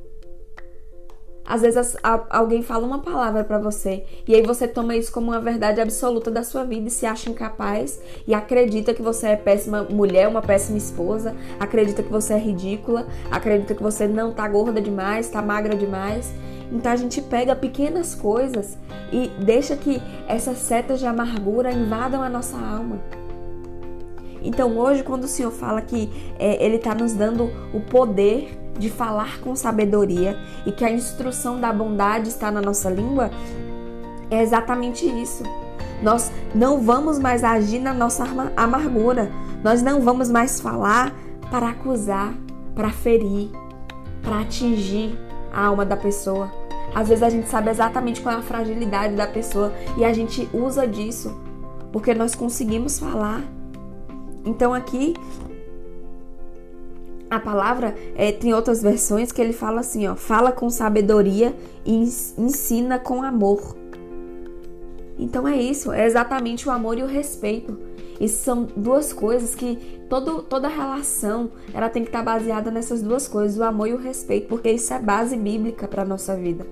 Às 1.49 1.63
vezes 1.63 1.97
a, 2.03 2.21
alguém 2.29 2.63
fala 2.63 2.87
uma 2.87 2.99
palavra 2.99 3.43
para 3.43 3.57
você 3.59 4.05
e 4.27 4.35
aí 4.35 4.43
você 4.43 4.69
toma 4.69 4.95
isso 4.95 5.11
como 5.11 5.31
uma 5.31 5.41
verdade 5.41 5.81
absoluta 5.81 6.31
da 6.31 6.43
sua 6.43 6.63
vida 6.63 6.89
e 6.89 6.91
se 6.91 7.07
acha 7.07 7.31
incapaz 7.31 7.99
e 8.27 8.35
acredita 8.35 8.93
que 8.93 9.01
você 9.01 9.29
é 9.29 9.37
péssima 9.37 9.83
mulher, 9.85 10.29
uma 10.29 10.43
péssima 10.43 10.77
esposa, 10.77 11.35
acredita 11.59 12.03
que 12.03 12.11
você 12.11 12.35
é 12.35 12.39
ridícula, 12.39 13.07
acredita 13.31 13.75
que 13.75 13.83
você 13.83 14.07
não 14.07 14.31
tá 14.31 14.47
gorda 14.47 14.79
demais, 14.79 15.31
tá 15.31 15.41
magra 15.41 15.75
demais. 15.75 16.31
Então 16.71 16.93
a 16.93 16.97
gente 16.97 17.23
pega 17.23 17.57
pequenas 17.57 18.15
coisas 18.15 18.77
e 19.11 19.29
deixa 19.43 19.75
que 19.75 20.03
essas 20.29 20.59
setas 20.59 21.01
de 21.01 21.07
amargura 21.07 21.73
invadam 21.73 22.23
a 22.23 22.29
nossa 22.29 22.59
alma. 22.59 23.01
Então 24.43 24.77
hoje, 24.77 25.03
quando 25.03 25.25
o 25.25 25.29
Senhor 25.29 25.51
fala 25.51 25.81
que 25.81 26.11
é, 26.39 26.63
Ele 26.63 26.77
está 26.77 26.95
nos 26.95 27.15
dando 27.15 27.51
o 27.73 27.81
poder 27.81 28.68
de 28.79 28.89
falar 28.89 29.41
com 29.41 29.57
sabedoria 29.57 30.39
e 30.65 30.73
que 30.73 30.85
a 30.85 30.91
instrução 30.91 31.61
da 31.61 31.73
bondade 31.73 32.29
está 32.29 32.51
na 32.51 32.61
nossa 32.61 32.89
língua, 32.89 33.31
é 34.31 34.43
exatamente 34.43 35.07
isso. 35.07 35.43
Nós 36.03 36.31
não 36.55 36.81
vamos 36.81 37.19
mais 37.19 37.43
agir 37.43 37.81
na 37.81 37.93
nossa 37.93 38.25
amargura. 38.57 39.31
Nós 39.65 39.83
não 39.83 40.01
vamos 40.01 40.31
mais 40.31 40.61
falar 40.61 41.13
para 41.51 41.71
acusar, 41.71 42.33
para 42.75 42.91
ferir, 42.91 43.51
para 44.23 44.41
atingir 44.41 45.19
a 45.53 45.67
alma 45.67 45.85
da 45.85 45.97
pessoa. 45.97 46.53
Às 46.95 47.09
vezes 47.09 47.23
a 47.23 47.31
gente 47.31 47.49
sabe 47.49 47.71
exatamente 47.71 48.21
qual 48.21 48.37
é 48.37 48.39
a 48.39 48.43
fragilidade 48.43 49.15
da 49.15 49.27
pessoa 49.27 49.73
e 49.97 50.05
a 50.05 50.13
gente 50.13 50.49
usa 50.53 50.87
disso 50.87 51.37
porque 51.93 52.15
nós 52.15 52.35
conseguimos 52.35 52.99
falar. 52.99 53.43
Então 54.45 54.73
aqui 54.73 55.15
a 57.31 57.39
palavra 57.39 57.95
é, 58.17 58.33
tem 58.33 58.55
outras 58.55 58.83
versões 58.83 59.31
que 59.31 59.41
ele 59.41 59.53
fala 59.53 59.81
assim, 59.81 60.07
ó, 60.09 60.15
fala 60.15 60.51
com 60.51 60.71
sabedoria 60.71 61.55
e 61.85 61.95
ensina 61.95 62.99
com 62.99 63.23
amor. 63.23 63.77
Então 65.19 65.47
é 65.47 65.57
isso, 65.57 65.93
é 65.93 66.07
exatamente 66.07 66.69
o 66.69 66.73
amor 66.73 66.99
e 66.99 67.03
o 67.03 67.07
respeito. 67.07 67.79
Isso 68.21 68.43
são 68.43 68.67
duas 68.77 69.13
coisas 69.13 69.55
que 69.55 69.77
todo, 70.09 70.43
toda 70.43 70.69
relação 70.69 71.51
ela 71.73 71.89
tem 71.89 72.03
que 72.03 72.09
estar 72.09 72.23
baseada 72.23 72.71
nessas 72.71 73.03
duas 73.03 73.29
coisas, 73.29 73.59
o 73.59 73.63
amor 73.63 73.89
e 73.89 73.93
o 73.93 73.99
respeito, 73.99 74.49
porque 74.49 74.71
isso 74.71 74.93
é 74.93 74.99
base 74.99 75.37
bíblica 75.37 75.87
para 75.87 76.05
nossa 76.05 76.35
vida. 76.35 76.67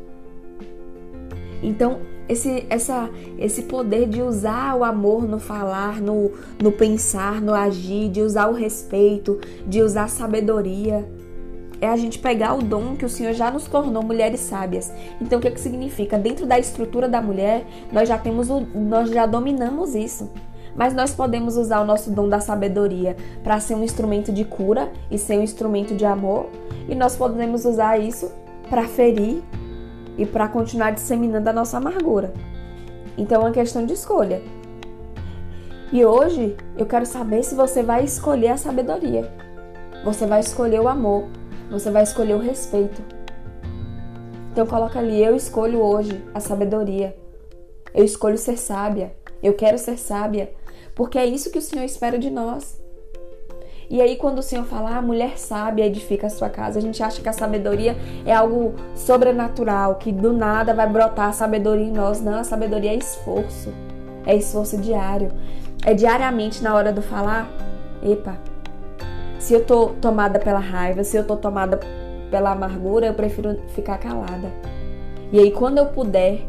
Então 1.63 2.01
esse, 2.29 2.67
essa, 2.69 3.09
esse 3.39 3.63
poder 3.63 4.09
de 4.09 4.23
usar 4.23 4.75
o 4.77 4.85
amor 4.85 5.27
no 5.29 5.39
falar, 5.39 6.01
no, 6.01 6.33
no 6.63 6.73
pensar, 6.73 7.41
no 7.41 7.55
agir, 7.55 8.09
de 8.09 8.21
usar 8.21 8.49
o 8.49 8.55
respeito, 8.55 9.41
de 9.67 9.83
usar 9.83 10.05
a 10.05 10.09
sabedoria. 10.09 11.09
É 11.81 11.89
a 11.89 11.97
gente 11.97 12.19
pegar 12.19 12.55
o 12.55 12.63
dom 12.63 12.97
que 12.97 13.05
o 13.05 13.09
Senhor 13.09 13.35
já 13.35 13.51
nos 13.51 13.65
tornou 13.65 14.03
mulheres 14.03 14.41
sábias. 14.41 14.91
Então, 15.21 15.39
o 15.39 15.43
que, 15.43 15.51
que 15.51 15.61
significa? 15.61 16.19
Dentro 16.19 16.47
da 16.47 16.59
estrutura 16.59 17.09
da 17.09 17.21
mulher, 17.21 17.67
nós 17.93 18.09
já 18.09 18.17
temos 18.17 18.49
o, 18.49 18.61
nós 18.75 19.11
já 19.11 19.27
dominamos 19.27 19.95
isso. 19.95 20.31
Mas 20.75 20.95
nós 20.95 21.15
podemos 21.15 21.57
usar 21.57 21.81
o 21.81 21.85
nosso 21.85 22.11
dom 22.11 22.29
da 22.29 22.41
sabedoria 22.41 23.17
para 23.43 23.61
ser 23.61 23.75
um 23.75 23.83
instrumento 23.83 24.33
de 24.33 24.45
cura 24.45 24.91
e 25.11 25.19
ser 25.19 25.39
um 25.39 25.43
instrumento 25.43 25.95
de 25.95 26.05
amor. 26.05 26.47
E 26.89 26.95
nós 26.95 27.17
podemos 27.17 27.65
usar 27.65 27.99
isso 27.99 28.31
para 28.69 28.85
ferir 28.85 29.43
e 30.17 30.25
para 30.25 30.49
continuar 30.49 30.93
disseminando 30.93 31.49
a 31.49 31.53
nossa 31.53 31.77
amargura. 31.77 32.33
Então 33.17 33.43
é 33.43 33.45
uma 33.45 33.53
questão 33.53 33.85
de 33.85 33.93
escolha. 33.93 34.43
E 35.93 36.05
hoje 36.05 36.57
eu 36.77 36.87
quero 36.87 37.07
saber 37.07 37.43
se 37.43 37.55
você 37.55 37.83
vai 37.83 38.05
escolher 38.05 38.49
a 38.49 38.57
sabedoria. 38.57 39.33
Você 40.05 40.27
vai 40.27 40.41
escolher 40.41 40.81
o 40.81 40.89
amor, 40.89 41.25
você 41.71 41.91
vai 41.91 42.03
escolher 42.03 42.35
o 42.35 42.41
respeito. 42.41 43.03
Então 44.53 44.67
coloca 44.67 44.99
ali, 44.99 45.23
eu 45.23 45.37
escolho 45.37 45.81
hoje 45.81 46.25
a 46.35 46.41
sabedoria. 46.41 47.17
Eu 47.95 48.05
escolho 48.05 48.39
ser 48.39 48.57
sábia. 48.57 49.15
Eu 49.43 49.55
quero 49.55 49.79
ser 49.79 49.99
sábia, 49.99 50.53
porque 50.95 51.19
é 51.19 51.27
isso 51.27 51.51
que 51.51 51.59
o 51.59 51.63
Senhor 51.63 51.85
espera 51.85 52.19
de 52.19 52.31
nós. 52.31 52.81
E 53.89 54.01
aí, 54.03 54.17
quando 54.17 54.41
o 54.41 54.43
Senhor 54.43 54.65
fala, 54.65 54.97
ah, 54.97 55.03
mulher 55.03 55.39
sábia 55.39 55.87
edifica 55.87 56.27
a 56.27 56.31
sua 56.31 56.49
casa, 56.49 56.79
a 56.79 56.83
gente 56.83 57.01
acha 57.03 57.23
que 57.23 57.29
a 57.29 57.33
sabedoria 57.33 57.97
é 58.25 58.35
algo 58.35 58.75
sobrenatural, 58.97 59.95
que 59.95 60.11
do 60.11 60.33
nada 60.33 60.75
vai 60.75 60.89
brotar 60.89 61.29
a 61.29 61.33
sabedoria 61.33 61.87
em 61.87 61.93
nós. 61.93 62.21
Não, 62.21 62.35
a 62.35 62.45
sabedoria 62.45 62.91
é 62.91 62.97
esforço, 62.97 63.73
é 64.27 64.35
esforço 64.35 64.77
diário. 64.77 65.31
É 65.85 65.95
diariamente 65.95 66.63
na 66.65 66.75
hora 66.75 66.93
do 66.93 67.01
falar, 67.01 67.49
epa, 68.03 68.37
se 69.39 69.55
eu 69.55 69.65
tô 69.65 69.91
tomada 70.01 70.41
pela 70.41 70.59
raiva, 70.59 71.05
se 71.05 71.17
eu 71.17 71.25
tô 71.25 71.37
tomada 71.37 71.79
pela 72.29 72.51
amargura, 72.51 73.07
eu 73.07 73.15
prefiro 73.15 73.57
ficar 73.69 73.99
calada. 73.99 74.51
E 75.31 75.39
aí, 75.39 75.53
quando 75.53 75.79
eu 75.79 75.87
puder 75.87 76.41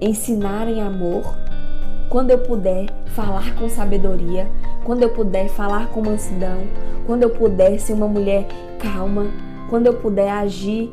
ensinar 0.00 0.66
em 0.66 0.80
amor, 0.80 1.22
quando 2.12 2.30
eu 2.30 2.36
puder 2.40 2.84
falar 3.06 3.54
com 3.54 3.70
sabedoria, 3.70 4.46
quando 4.84 5.02
eu 5.02 5.08
puder 5.08 5.48
falar 5.48 5.88
com 5.88 6.02
mansidão, 6.02 6.58
quando 7.06 7.22
eu 7.22 7.30
puder 7.30 7.80
ser 7.80 7.94
uma 7.94 8.06
mulher 8.06 8.46
calma, 8.78 9.28
quando 9.70 9.86
eu 9.86 9.94
puder 9.94 10.30
agir 10.30 10.92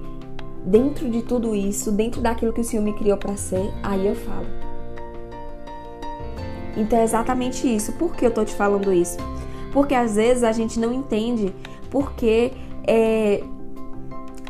dentro 0.63 1.09
de 1.09 1.21
tudo 1.21 1.53
isso, 1.53 1.91
dentro 1.91 2.21
daquilo 2.21 2.53
que 2.53 2.61
o 2.61 2.63
Senhor 2.63 2.81
me 2.81 2.93
criou 2.93 3.17
para 3.17 3.35
ser, 3.35 3.69
aí 3.83 4.07
eu 4.07 4.15
falo. 4.15 4.45
Então 6.77 6.97
é 6.97 7.03
exatamente 7.03 7.67
isso. 7.67 7.91
Por 7.91 8.15
que 8.15 8.25
eu 8.25 8.31
tô 8.31 8.45
te 8.45 8.55
falando 8.55 8.93
isso? 8.93 9.17
Porque 9.73 9.93
às 9.93 10.15
vezes 10.15 10.41
a 10.41 10.53
gente 10.53 10.79
não 10.79 10.93
entende 10.93 11.53
porque 11.91 12.53
é, 12.87 13.43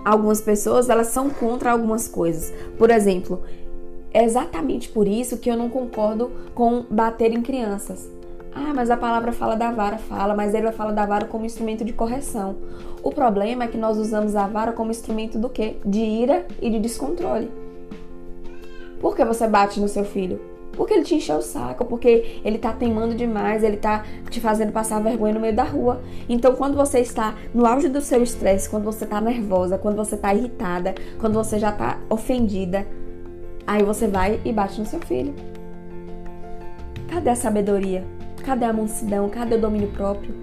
algumas 0.05 0.39
pessoas 0.39 0.87
elas 0.87 1.07
são 1.07 1.31
contra 1.31 1.71
algumas 1.71 2.07
coisas. 2.07 2.53
Por 2.77 2.91
exemplo, 2.91 3.41
é 4.13 4.23
exatamente 4.23 4.89
por 4.89 5.07
isso 5.07 5.37
que 5.37 5.49
eu 5.49 5.57
não 5.57 5.69
concordo 5.69 6.31
com 6.53 6.85
bater 6.89 7.31
em 7.31 7.41
crianças. 7.41 8.09
Ah, 8.53 8.73
mas 8.73 8.89
a 8.89 8.97
palavra 8.97 9.31
fala 9.31 9.55
da 9.55 9.71
vara, 9.71 9.97
fala, 9.97 10.35
mas 10.35 10.53
ele 10.53 10.63
vai 10.63 10.73
falar 10.73 10.91
da 10.91 11.05
vara 11.05 11.25
como 11.25 11.45
instrumento 11.45 11.85
de 11.85 11.93
correção. 11.93 12.55
O 13.03 13.11
problema 13.11 13.63
é 13.63 13.67
que 13.67 13.77
nós 13.77 13.97
usamos 13.97 14.35
a 14.35 14.47
vara 14.47 14.71
como 14.71 14.91
instrumento 14.91 15.37
do 15.37 15.49
quê? 15.49 15.77
De 15.85 15.99
ira 15.99 16.45
e 16.61 16.69
de 16.69 16.79
descontrole. 16.79 17.49
Por 18.99 19.15
que 19.15 19.23
você 19.23 19.47
bate 19.47 19.79
no 19.79 19.87
seu 19.87 20.03
filho? 20.03 20.41
Porque 20.73 20.93
ele 20.93 21.03
te 21.03 21.15
encheu 21.15 21.37
o 21.37 21.41
saco, 21.41 21.85
porque 21.85 22.39
ele 22.43 22.57
tá 22.57 22.71
teimando 22.71 23.13
demais, 23.13 23.63
ele 23.63 23.77
tá 23.77 24.03
te 24.29 24.39
fazendo 24.39 24.71
passar 24.71 25.01
vergonha 25.01 25.33
no 25.33 25.39
meio 25.39 25.55
da 25.55 25.63
rua. 25.63 26.01
Então, 26.27 26.55
quando 26.55 26.75
você 26.75 26.99
está 26.99 27.35
no 27.53 27.65
auge 27.65 27.89
do 27.89 28.01
seu 28.01 28.23
estresse, 28.23 28.69
quando 28.69 28.83
você 28.83 29.05
tá 29.05 29.19
nervosa, 29.19 29.77
quando 29.77 29.95
você 29.95 30.15
tá 30.15 30.33
irritada, 30.33 30.95
quando 31.19 31.33
você 31.33 31.59
já 31.59 31.71
tá 31.71 31.99
ofendida, 32.09 32.87
aí 33.69 33.83
você 33.83 34.07
vai 34.07 34.41
e 34.43 34.51
bate 34.51 34.79
no 34.79 34.85
seu 34.87 34.99
filho. 34.99 35.35
Cadê 37.07 37.29
a 37.29 37.35
sabedoria? 37.35 38.03
Cadê 38.43 38.65
a 38.65 38.73
mansidão? 38.73 39.29
Cadê 39.29 39.55
o 39.55 39.61
domínio 39.61 39.89
próprio? 39.89 40.33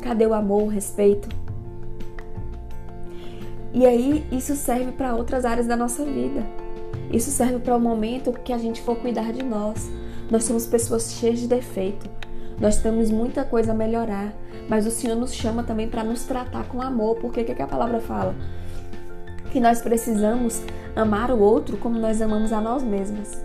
Cadê 0.00 0.24
o 0.24 0.32
amor, 0.32 0.62
o 0.62 0.68
respeito? 0.68 1.28
E 3.74 3.84
aí, 3.84 4.24
isso 4.30 4.54
serve 4.54 4.92
para 4.92 5.16
outras 5.16 5.44
áreas 5.44 5.66
da 5.66 5.76
nossa 5.76 6.04
vida. 6.04 6.46
Isso 7.10 7.28
serve 7.32 7.58
para 7.58 7.76
o 7.76 7.80
momento 7.80 8.32
que 8.32 8.52
a 8.52 8.58
gente 8.58 8.80
for 8.82 8.96
cuidar 8.96 9.32
de 9.32 9.42
nós. 9.42 9.90
Nós 10.30 10.44
somos 10.44 10.64
pessoas 10.64 11.14
cheias 11.14 11.40
de 11.40 11.48
defeito. 11.48 12.08
Nós 12.60 12.76
temos 12.76 13.10
muita 13.10 13.44
coisa 13.44 13.72
a 13.72 13.74
melhorar, 13.74 14.32
mas 14.68 14.86
o 14.86 14.92
Senhor 14.92 15.16
nos 15.16 15.34
chama 15.34 15.64
também 15.64 15.88
para 15.88 16.04
nos 16.04 16.22
tratar 16.22 16.68
com 16.68 16.80
amor, 16.80 17.16
porque 17.16 17.40
o 17.40 17.44
que, 17.44 17.54
que 17.54 17.62
a 17.62 17.66
palavra 17.66 18.00
fala? 18.00 18.34
Que 19.50 19.58
nós 19.58 19.80
precisamos 19.80 20.62
amar 20.98 21.30
o 21.30 21.38
outro 21.38 21.76
como 21.76 21.98
nós 21.98 22.20
amamos 22.20 22.52
a 22.52 22.60
nós 22.60 22.82
mesmas. 22.82 23.44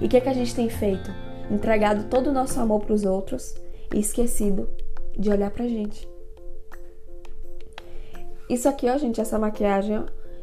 E 0.00 0.06
o 0.06 0.08
que, 0.08 0.20
que 0.20 0.28
a 0.28 0.34
gente 0.34 0.54
tem 0.54 0.68
feito? 0.68 1.10
entregado 1.50 2.04
todo 2.04 2.28
o 2.28 2.32
nosso 2.32 2.60
amor 2.60 2.80
para 2.80 2.94
os 2.94 3.04
outros 3.04 3.54
e 3.92 3.98
esquecido 3.98 4.68
de 5.18 5.30
olhar 5.30 5.50
pra 5.50 5.66
gente. 5.66 6.08
Isso 8.48 8.68
aqui, 8.68 8.88
ó, 8.88 8.96
gente, 8.96 9.20
essa 9.20 9.38
maquiagem, 9.38 9.98
ó, 9.98 10.02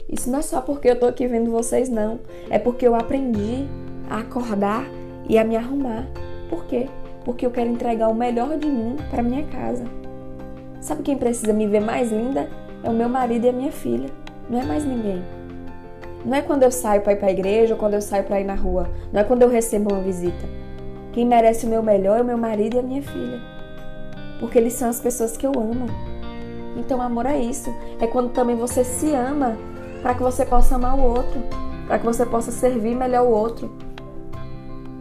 isso 0.10 0.30
não 0.30 0.40
é 0.40 0.42
só 0.42 0.62
porque 0.62 0.90
eu 0.90 1.00
tô 1.00 1.06
aqui 1.06 1.28
vendo 1.28 1.52
vocês, 1.52 1.90
não. 1.90 2.20
É 2.50 2.60
porque 2.60 2.88
eu 2.88 2.96
aprendi 2.96 3.68
a 4.10 4.20
acordar 4.20 4.86
e 5.28 5.38
a 5.38 5.44
me 5.44 5.56
arrumar. 5.56 6.08
Por 6.50 6.66
quê? 6.66 6.88
Porque 7.26 7.46
eu 7.46 7.52
quero 7.52 7.70
entregar 7.70 8.08
o 8.08 8.16
melhor 8.16 8.58
de 8.58 8.68
mim 8.68 8.96
para 9.10 9.24
minha 9.24 9.46
casa. 9.48 9.84
Sabe 10.80 11.04
quem 11.04 11.18
precisa 11.18 11.52
me 11.52 11.68
ver 11.68 11.82
mais 11.82 12.12
linda? 12.12 12.50
É 12.84 12.90
o 12.90 12.94
meu 12.94 13.10
marido 13.10 13.46
e 13.46 13.50
a 13.50 13.54
minha 13.54 13.72
filha. 13.72 14.10
Não 14.50 14.60
é 14.60 14.64
mais 14.64 14.86
ninguém. 14.86 15.22
Não 16.28 16.36
é 16.36 16.42
quando 16.42 16.64
eu 16.64 16.72
saio 16.72 17.02
para 17.02 17.14
ir 17.14 17.16
para 17.16 17.30
a 17.30 17.32
igreja 17.32 17.74
ou 17.74 17.80
quando 17.80 17.94
eu 17.94 18.02
saio 18.02 18.26
para 18.26 18.42
ir 18.42 18.44
na 18.44 18.54
rua. 18.54 18.90
Não 19.14 19.22
é 19.22 19.24
quando 19.24 19.44
eu 19.44 19.48
recebo 19.48 19.94
uma 19.94 20.04
visita. 20.04 20.46
Quem 21.14 21.26
merece 21.26 21.66
o 21.66 21.70
meu 21.70 21.82
melhor 21.82 22.20
é 22.20 22.22
o 22.22 22.26
meu 22.26 22.38
marido 22.38 22.76
e 22.76 22.80
a 22.80 22.84
minha 22.84 23.02
filha. 23.02 23.40
Porque 24.38 24.58
eles 24.58 24.74
são 24.74 24.90
as 24.90 25.00
pessoas 25.00 25.38
que 25.38 25.48
eu 25.48 25.54
amo. 25.56 25.86
Então, 26.76 27.02
amor 27.02 27.26
é 27.26 27.38
isso. 27.38 27.74
É 28.02 28.06
quando 28.06 28.32
também 28.32 28.58
você 28.58 28.84
se 28.84 29.10
ama 29.14 29.58
para 30.02 30.16
que 30.16 30.22
você 30.22 30.46
possa 30.46 30.76
amar 30.76 31.00
o 31.00 31.02
outro, 31.02 31.42
para 31.88 31.98
que 31.98 32.06
você 32.06 32.26
possa 32.26 32.52
servir 32.52 32.94
melhor 32.94 33.26
o 33.26 33.32
outro. 33.32 33.72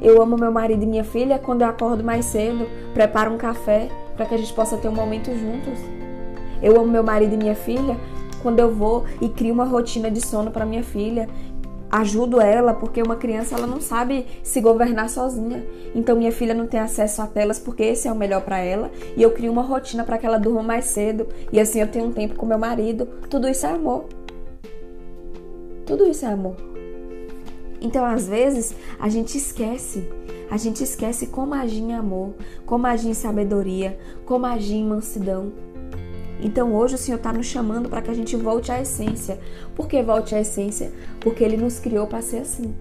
Eu 0.01 0.23
amo 0.23 0.39
meu 0.39 0.53
marido 0.53 0.85
e 0.85 0.87
minha 0.87 1.05
filha 1.05 1.41
quando 1.41 1.63
eu 1.63 1.69
acordo 1.69 2.05
mais 2.05 2.25
cedo, 2.27 2.69
preparo 2.95 3.33
um 3.33 3.37
café 3.37 3.89
para 4.17 4.27
que 4.27 4.35
a 4.37 4.39
gente 4.39 4.53
possa 4.53 4.77
ter 4.77 4.87
um 4.87 4.95
momento 4.95 5.37
juntos. 5.37 5.81
Eu 6.63 6.77
amo 6.77 6.87
meu 6.87 7.03
marido 7.03 7.35
e 7.35 7.37
minha 7.37 7.57
filha 7.57 7.97
quando 8.43 8.61
eu 8.61 8.73
vou 8.73 9.05
e 9.21 9.29
crio 9.29 9.53
uma 9.53 9.65
rotina 9.65 10.11
de 10.11 10.25
sono 10.25 10.51
para 10.51 10.67
minha 10.67 10.83
filha 10.83 11.29
ajudo 11.91 12.41
ela 12.41 12.75
porque 12.75 13.03
uma 13.03 13.17
criança 13.17 13.55
ela 13.55 13.67
não 13.67 13.81
sabe 13.81 14.27
se 14.43 14.61
governar 14.61 15.09
sozinha. 15.09 15.65
Então 15.95 16.17
minha 16.17 16.33
filha 16.33 16.55
não 16.55 16.67
tem 16.67 16.81
acesso 16.81 17.23
a 17.23 17.27
telas 17.27 17.59
porque 17.59 17.83
esse 17.83 18.09
é 18.09 18.13
o 18.13 18.17
melhor 18.17 18.43
para 18.43 18.59
ela 18.59 18.91
e 19.17 19.23
eu 19.23 19.31
crio 19.31 19.53
uma 19.53 19.63
rotina 19.63 20.05
para 20.05 20.19
que 20.19 20.27
ela 20.27 20.39
durma 20.39 20.63
mais 20.63 20.87
cedo 20.87 21.27
e 21.53 21.61
assim 21.61 21.81
eu 21.81 21.89
tenho 21.89 22.07
um 22.07 22.13
tempo 22.13 22.35
com 22.35 22.47
meu 22.47 22.59
marido. 22.59 23.07
Tudo 23.31 23.49
isso 23.49 23.67
é 23.67 23.71
amor. 23.71 24.07
Tudo 25.85 26.05
isso 26.07 26.25
é 26.25 26.29
amor. 26.29 26.57
Então 27.81 28.05
às 28.05 28.27
vezes 28.27 28.75
a 28.99 29.09
gente 29.09 29.37
esquece. 29.37 30.09
A 30.51 30.57
gente 30.57 30.83
esquece 30.83 31.27
como 31.27 31.55
agir 31.55 31.83
em 31.83 31.93
amor, 31.93 32.35
como 32.65 32.87
agir 32.87 33.09
em 33.09 33.15
sabedoria, 33.15 33.99
como 34.25 34.47
agir 34.47 34.77
em 34.77 34.85
mansidão. 34.85 35.53
Então 36.41 36.75
hoje 36.75 36.95
o 36.95 36.99
Senhor 36.99 37.17
está 37.17 37.33
nos 37.33 37.47
chamando 37.47 37.89
para 37.89 38.03
que 38.03 38.11
a 38.11 38.15
gente 38.15 38.37
volte 38.37 38.71
à 38.71 38.81
essência. 38.81 39.39
Por 39.75 39.89
que 39.89 40.03
volte 40.03 40.35
à 40.35 40.41
essência? 40.41 40.93
Porque 41.21 41.43
Ele 41.43 41.57
nos 41.57 41.79
criou 41.79 42.07
para 42.07 42.21
ser 42.21 42.39
assim. 42.39 42.75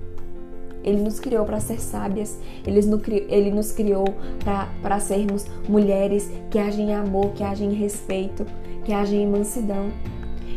Ele 0.85 1.01
nos 1.01 1.19
criou 1.19 1.43
para 1.45 1.59
ser 1.59 1.81
sábias, 1.81 2.37
ele 2.63 3.49
nos 3.49 3.71
criou, 3.71 4.05
para 4.83 4.99
sermos 4.99 5.47
mulheres 5.67 6.29
que 6.51 6.59
agem 6.59 6.91
em 6.91 6.93
amor, 6.93 7.31
que 7.31 7.43
agem 7.43 7.71
em 7.71 7.73
respeito, 7.73 8.45
que 8.83 8.93
agem 8.93 9.23
em 9.23 9.27
mansidão. 9.27 9.89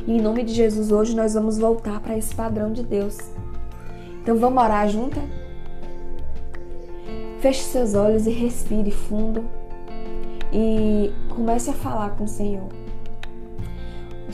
E 0.06 0.12
em 0.12 0.20
nome 0.20 0.44
de 0.44 0.52
Jesus, 0.52 0.92
hoje 0.92 1.16
nós 1.16 1.32
vamos 1.32 1.56
voltar 1.56 2.00
para 2.00 2.14
esse 2.14 2.34
padrão 2.34 2.70
de 2.74 2.82
Deus. 2.82 3.16
Então 4.20 4.36
vamos 4.36 4.62
orar 4.62 4.86
junto? 4.90 5.18
Feche 7.40 7.62
seus 7.62 7.94
olhos 7.94 8.26
e 8.26 8.30
respire 8.30 8.90
fundo 8.90 9.42
e 10.52 11.10
comece 11.34 11.70
a 11.70 11.72
falar 11.72 12.10
com 12.16 12.24
o 12.24 12.28
Senhor. 12.28 12.68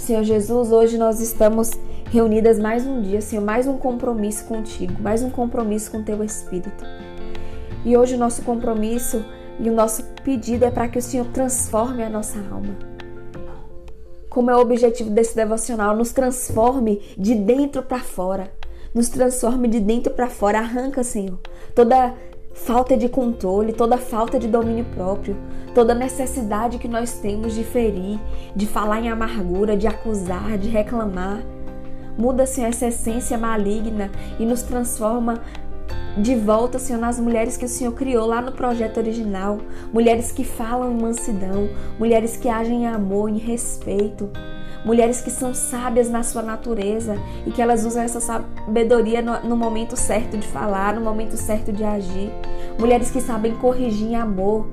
Senhor 0.04 0.22
Jesus, 0.22 0.70
hoje 0.70 0.98
nós 0.98 1.18
estamos 1.18 1.70
reunidas 2.10 2.58
mais 2.58 2.86
um 2.86 3.00
dia, 3.00 3.22
Senhor, 3.22 3.42
mais 3.42 3.66
um 3.66 3.78
compromisso 3.78 4.44
contigo, 4.44 5.00
mais 5.00 5.22
um 5.22 5.30
compromisso 5.30 5.90
com 5.90 6.02
teu 6.02 6.22
Espírito. 6.22 6.84
E 7.86 7.96
hoje 7.96 8.14
o 8.14 8.18
nosso 8.18 8.42
compromisso 8.42 9.24
e 9.58 9.70
o 9.70 9.72
nosso 9.72 10.04
pedido 10.22 10.66
é 10.66 10.70
para 10.70 10.88
que 10.88 10.98
o 10.98 11.02
Senhor 11.02 11.26
transforme 11.28 12.02
a 12.02 12.10
nossa 12.10 12.38
alma. 12.38 12.76
Como 14.28 14.50
é 14.50 14.54
o 14.54 14.60
objetivo 14.60 15.08
desse 15.08 15.34
devocional, 15.34 15.96
nos 15.96 16.12
transforme 16.12 17.00
de 17.16 17.34
dentro 17.34 17.82
para 17.82 18.00
fora. 18.00 18.52
Nos 18.94 19.08
transforme 19.08 19.68
de 19.68 19.80
dentro 19.80 20.12
para 20.12 20.28
fora. 20.28 20.58
Arranca, 20.58 21.02
Senhor, 21.02 21.38
toda 21.74 22.14
falta 22.54 22.96
de 22.96 23.08
controle, 23.08 23.72
toda 23.72 23.98
falta 23.98 24.38
de 24.38 24.48
domínio 24.48 24.86
próprio, 24.94 25.36
toda 25.74 25.94
necessidade 25.94 26.78
que 26.78 26.88
nós 26.88 27.14
temos 27.14 27.54
de 27.54 27.64
ferir, 27.64 28.18
de 28.54 28.66
falar 28.66 29.00
em 29.00 29.10
amargura, 29.10 29.76
de 29.76 29.86
acusar, 29.86 30.56
de 30.56 30.68
reclamar. 30.68 31.42
Muda, 32.16 32.46
Senhor, 32.46 32.68
essa 32.68 32.86
essência 32.86 33.36
maligna 33.36 34.10
e 34.38 34.46
nos 34.46 34.62
transforma 34.62 35.42
de 36.16 36.36
volta, 36.36 36.78
Senhor, 36.78 37.00
nas 37.00 37.18
mulheres 37.18 37.56
que 37.56 37.64
o 37.64 37.68
Senhor 37.68 37.92
criou 37.92 38.24
lá 38.24 38.40
no 38.40 38.52
projeto 38.52 38.98
original. 38.98 39.58
Mulheres 39.92 40.30
que 40.30 40.44
falam 40.44 40.92
em 40.92 41.02
mansidão, 41.02 41.68
mulheres 41.98 42.36
que 42.36 42.48
agem 42.48 42.84
em 42.84 42.86
amor, 42.86 43.28
em 43.28 43.38
respeito 43.38 44.30
mulheres 44.84 45.20
que 45.20 45.30
são 45.30 45.54
sábias 45.54 46.10
na 46.10 46.22
sua 46.22 46.42
natureza 46.42 47.16
e 47.46 47.50
que 47.50 47.62
elas 47.62 47.84
usam 47.84 48.02
essa 48.02 48.20
sabedoria 48.20 49.22
no, 49.22 49.40
no 49.48 49.56
momento 49.56 49.96
certo 49.96 50.36
de 50.36 50.46
falar, 50.46 50.94
no 50.94 51.00
momento 51.00 51.36
certo 51.36 51.72
de 51.72 51.82
agir, 51.82 52.30
mulheres 52.78 53.10
que 53.10 53.20
sabem 53.20 53.54
corrigir 53.54 54.08
em 54.08 54.16
amor, 54.16 54.66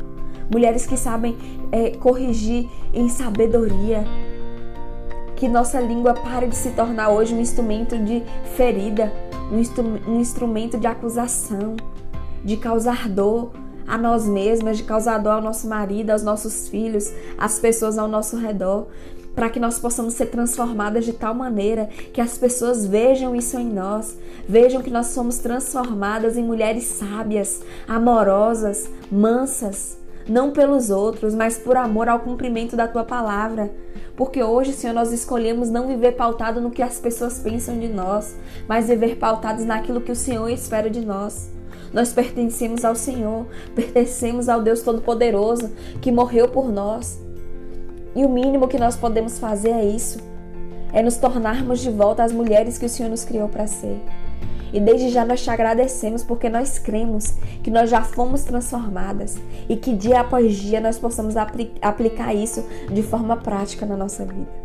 mulheres 0.52 0.86
que 0.86 0.98
sabem 0.98 1.38
é, 1.72 1.92
corrigir 1.92 2.70
em 2.94 3.08
sabedoria. 3.08 4.04
Que 5.36 5.48
nossa 5.48 5.80
língua 5.80 6.14
pare 6.14 6.48
de 6.48 6.56
se 6.56 6.72
tornar 6.72 7.10
hoje 7.10 7.34
um 7.34 7.40
instrumento 7.40 7.98
de 7.98 8.22
ferida, 8.56 9.12
um, 9.52 9.58
instru 9.58 9.84
um 10.08 10.20
instrumento 10.20 10.78
de 10.78 10.86
acusação, 10.86 11.76
de 12.44 12.58
causar 12.58 13.10
dor 13.10 13.52
a 13.88 13.98
nós 13.98 14.28
mesmas, 14.28 14.78
de 14.78 14.84
causar 14.84 15.18
dor 15.18 15.32
ao 15.32 15.42
nosso 15.42 15.68
marido, 15.68 16.12
aos 16.12 16.22
nossos 16.22 16.70
filhos, 16.70 17.12
às 17.40 17.58
pessoas 17.58 17.98
ao 17.98 18.08
nosso 18.08 18.38
redor 18.38 18.88
para 19.36 19.50
que 19.50 19.60
nós 19.60 19.80
possamos 19.80 20.14
ser 20.14 20.28
transformadas 20.28 21.06
de 21.06 21.14
tal 21.14 21.34
maneira 21.34 21.88
que 22.14 22.22
as 22.22 22.38
pessoas 22.38 22.86
vejam 22.86 23.36
isso 23.36 23.58
em 23.58 23.68
nós, 23.68 24.18
vejam 24.48 24.82
que 24.82 24.90
nós 24.90 25.08
somos 25.08 25.38
transformadas 25.38 26.38
em 26.38 26.44
mulheres 26.44 26.84
sábias, 26.84 27.62
amorosas, 27.88 28.90
mansas, 29.12 29.98
não 30.28 30.52
pelos 30.52 30.90
outros, 30.90 31.34
mas 31.34 31.58
por 31.58 31.76
amor 31.76 32.08
ao 32.08 32.20
cumprimento 32.20 32.76
da 32.76 32.88
tua 32.88 33.04
palavra. 33.04 33.72
Porque 34.16 34.44
hoje, 34.44 34.74
Senhor, 34.74 34.94
nós 34.94 35.12
escolhemos 35.12 35.70
não 35.70 35.88
viver 35.88 36.14
pautado 36.14 36.62
no 36.62 36.72
que 36.72 36.82
as 36.82 37.00
pessoas 37.00 37.40
pensam 37.40 37.80
de 37.80 37.88
nós, 37.88 38.36
mas 38.68 38.88
viver 38.88 39.18
pautados 39.18 39.66
naquilo 39.66 40.02
que 40.02 40.12
o 40.12 40.16
Senhor 40.16 40.50
espera 40.50 40.90
de 40.90 41.02
nós. 41.02 41.50
Nós 41.94 42.14
pertencemos 42.14 42.86
ao 42.86 42.96
Senhor, 42.96 43.46
pertencemos 43.76 44.48
ao 44.48 44.62
Deus 44.62 44.82
Todo-Poderoso 44.82 45.72
que 46.02 46.12
morreu 46.12 46.48
por 46.48 46.72
nós, 46.72 47.20
e 48.16 48.26
o 48.26 48.30
mínimo 48.30 48.68
que 48.68 48.78
nós 48.78 48.96
podemos 48.96 49.40
fazer 49.40 49.72
é 49.72 49.86
isso: 49.86 50.20
é 50.94 51.02
nos 51.02 51.18
tornarmos 51.18 51.80
de 51.80 51.90
volta 51.90 52.24
as 52.24 52.32
mulheres 52.32 52.78
que 52.78 52.86
o 52.86 52.90
Senhor 52.90 53.10
nos 53.10 53.24
criou 53.24 53.48
para 53.48 53.68
ser. 53.68 54.02
E 54.74 54.80
desde 54.80 55.10
já 55.10 55.26
nós 55.26 55.44
te 55.44 55.50
agradecemos 55.50 56.24
porque 56.24 56.48
nós 56.48 56.80
cremos 56.80 57.36
que 57.62 57.70
nós 57.70 57.90
já 57.90 58.02
fomos 58.02 58.44
transformadas 58.44 59.38
e 59.68 59.76
que 59.76 59.94
dia 59.94 60.22
após 60.22 60.56
dia 60.56 60.80
nós 60.80 60.98
possamos 60.98 61.36
apl 61.36 61.64
aplicar 61.82 62.34
isso 62.34 62.66
de 62.92 63.04
forma 63.04 63.36
prática 63.36 63.86
na 63.86 63.98
nossa 63.98 64.24
vida. 64.24 64.62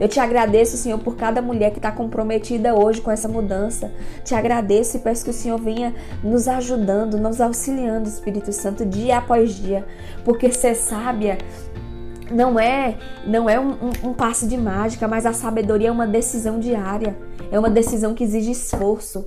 Eu 0.00 0.06
te 0.06 0.20
agradeço, 0.20 0.76
Senhor, 0.76 0.98
por 1.00 1.16
cada 1.16 1.42
mulher 1.42 1.72
que 1.72 1.78
está 1.78 1.90
comprometida 1.90 2.72
hoje 2.72 3.00
com 3.00 3.10
essa 3.10 3.26
mudança. 3.26 3.90
Te 4.22 4.32
agradeço 4.32 4.96
e 4.96 5.00
peço 5.00 5.24
que 5.24 5.30
o 5.30 5.34
Senhor 5.34 5.58
venha 5.58 5.92
nos 6.22 6.46
ajudando, 6.46 7.18
nos 7.18 7.40
auxiliando, 7.40 8.08
Espírito 8.08 8.52
Santo, 8.52 8.86
dia 8.86 9.18
após 9.18 9.54
dia. 9.56 9.84
Porque 10.24 10.52
ser 10.52 10.76
sábia 10.76 11.38
não 12.30 12.58
é 12.58 12.96
não 13.26 13.48
é 13.48 13.58
um, 13.58 13.70
um, 13.70 14.10
um 14.10 14.14
passe 14.14 14.46
de 14.46 14.56
mágica, 14.56 15.08
mas 15.08 15.26
a 15.26 15.32
sabedoria 15.32 15.88
é 15.88 15.92
uma 15.92 16.06
decisão 16.06 16.58
diária, 16.58 17.16
é 17.50 17.58
uma 17.58 17.70
decisão 17.70 18.14
que 18.14 18.24
exige 18.24 18.50
esforço, 18.50 19.26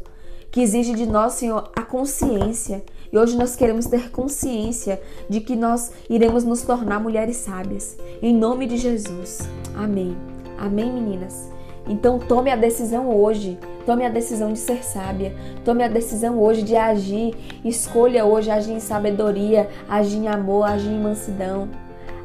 que 0.49 0.61
exige 0.61 0.93
de 0.93 1.05
nós, 1.05 1.33
Senhor, 1.33 1.71
a 1.75 1.81
consciência. 1.81 2.83
E 3.11 3.17
hoje 3.17 3.37
nós 3.37 3.55
queremos 3.55 3.87
ter 3.87 4.09
consciência 4.09 5.01
de 5.29 5.41
que 5.41 5.55
nós 5.55 5.91
iremos 6.09 6.43
nos 6.43 6.61
tornar 6.61 6.99
mulheres 6.99 7.37
sábias. 7.37 7.97
Em 8.21 8.33
nome 8.33 8.65
de 8.65 8.77
Jesus. 8.77 9.39
Amém. 9.75 10.15
Amém, 10.57 10.91
meninas. 10.91 11.49
Então 11.87 12.19
tome 12.19 12.51
a 12.51 12.55
decisão 12.55 13.13
hoje. 13.13 13.59
Tome 13.85 14.05
a 14.05 14.09
decisão 14.09 14.53
de 14.53 14.59
ser 14.59 14.83
sábia. 14.83 15.35
Tome 15.65 15.83
a 15.83 15.89
decisão 15.89 16.39
hoje 16.39 16.61
de 16.61 16.75
agir. 16.77 17.35
Escolha 17.65 18.23
hoje 18.23 18.49
agir 18.49 18.71
em 18.71 18.79
sabedoria, 18.79 19.69
agir 19.89 20.19
em 20.19 20.27
amor, 20.29 20.63
agir 20.63 20.91
em 20.91 21.01
mansidão 21.01 21.67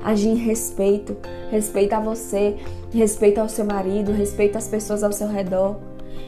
agir 0.04 0.28
em 0.28 0.36
respeito, 0.36 1.16
respeito 1.50 1.92
a 1.94 2.00
você, 2.00 2.56
respeito 2.92 3.40
ao 3.40 3.48
seu 3.48 3.64
marido, 3.64 4.12
respeito 4.12 4.56
às 4.56 4.68
pessoas 4.68 5.02
ao 5.02 5.12
seu 5.12 5.28
redor. 5.28 5.76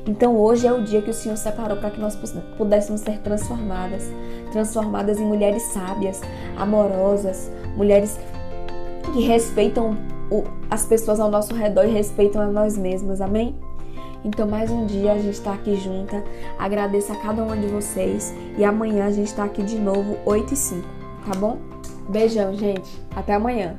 Então 0.07 0.37
hoje 0.37 0.67
é 0.67 0.73
o 0.73 0.83
dia 0.83 1.03
que 1.03 1.11
o 1.11 1.15
Senhor 1.15 1.37
separou 1.37 1.77
para 1.77 1.91
que 1.91 2.01
nós 2.01 2.17
pudéssemos 2.57 3.03
ser 3.03 3.19
transformadas, 3.19 4.11
transformadas 4.53 5.19
em 5.19 5.25
mulheres 5.25 5.63
sábias, 5.65 6.21
amorosas, 6.57 7.51
mulheres 7.77 8.19
que 9.13 9.21
respeitam 9.21 9.97
as 10.71 10.85
pessoas 10.85 11.21
ao 11.21 11.31
nosso 11.31 11.55
redor 11.55 11.85
e 11.85 11.91
respeitam 11.91 12.43
a 12.43 12.47
nós 12.47 12.77
mesmas. 12.77 13.21
Amém? 13.21 13.55
Então, 14.25 14.49
mais 14.49 14.71
um 14.71 14.85
dia 14.85 15.13
a 15.13 15.17
gente 15.17 15.31
está 15.31 15.53
aqui 15.55 15.77
junta. 15.77 16.23
Agradeço 16.59 17.13
a 17.13 17.17
cada 17.17 17.43
uma 17.43 17.57
de 17.57 17.67
vocês. 17.69 18.35
E 18.57 18.65
amanhã 18.65 19.07
a 19.07 19.11
gente 19.11 19.29
está 19.29 19.45
aqui 19.45 19.63
de 19.63 19.79
novo, 19.79 20.19
8 20.27 20.55
e 20.55 20.57
5, 20.57 20.89
tá 21.25 21.39
bom? 21.39 21.78
Beijão, 22.09 22.55
gente. 22.55 22.91
Até 23.15 23.35
amanhã. 23.35 23.77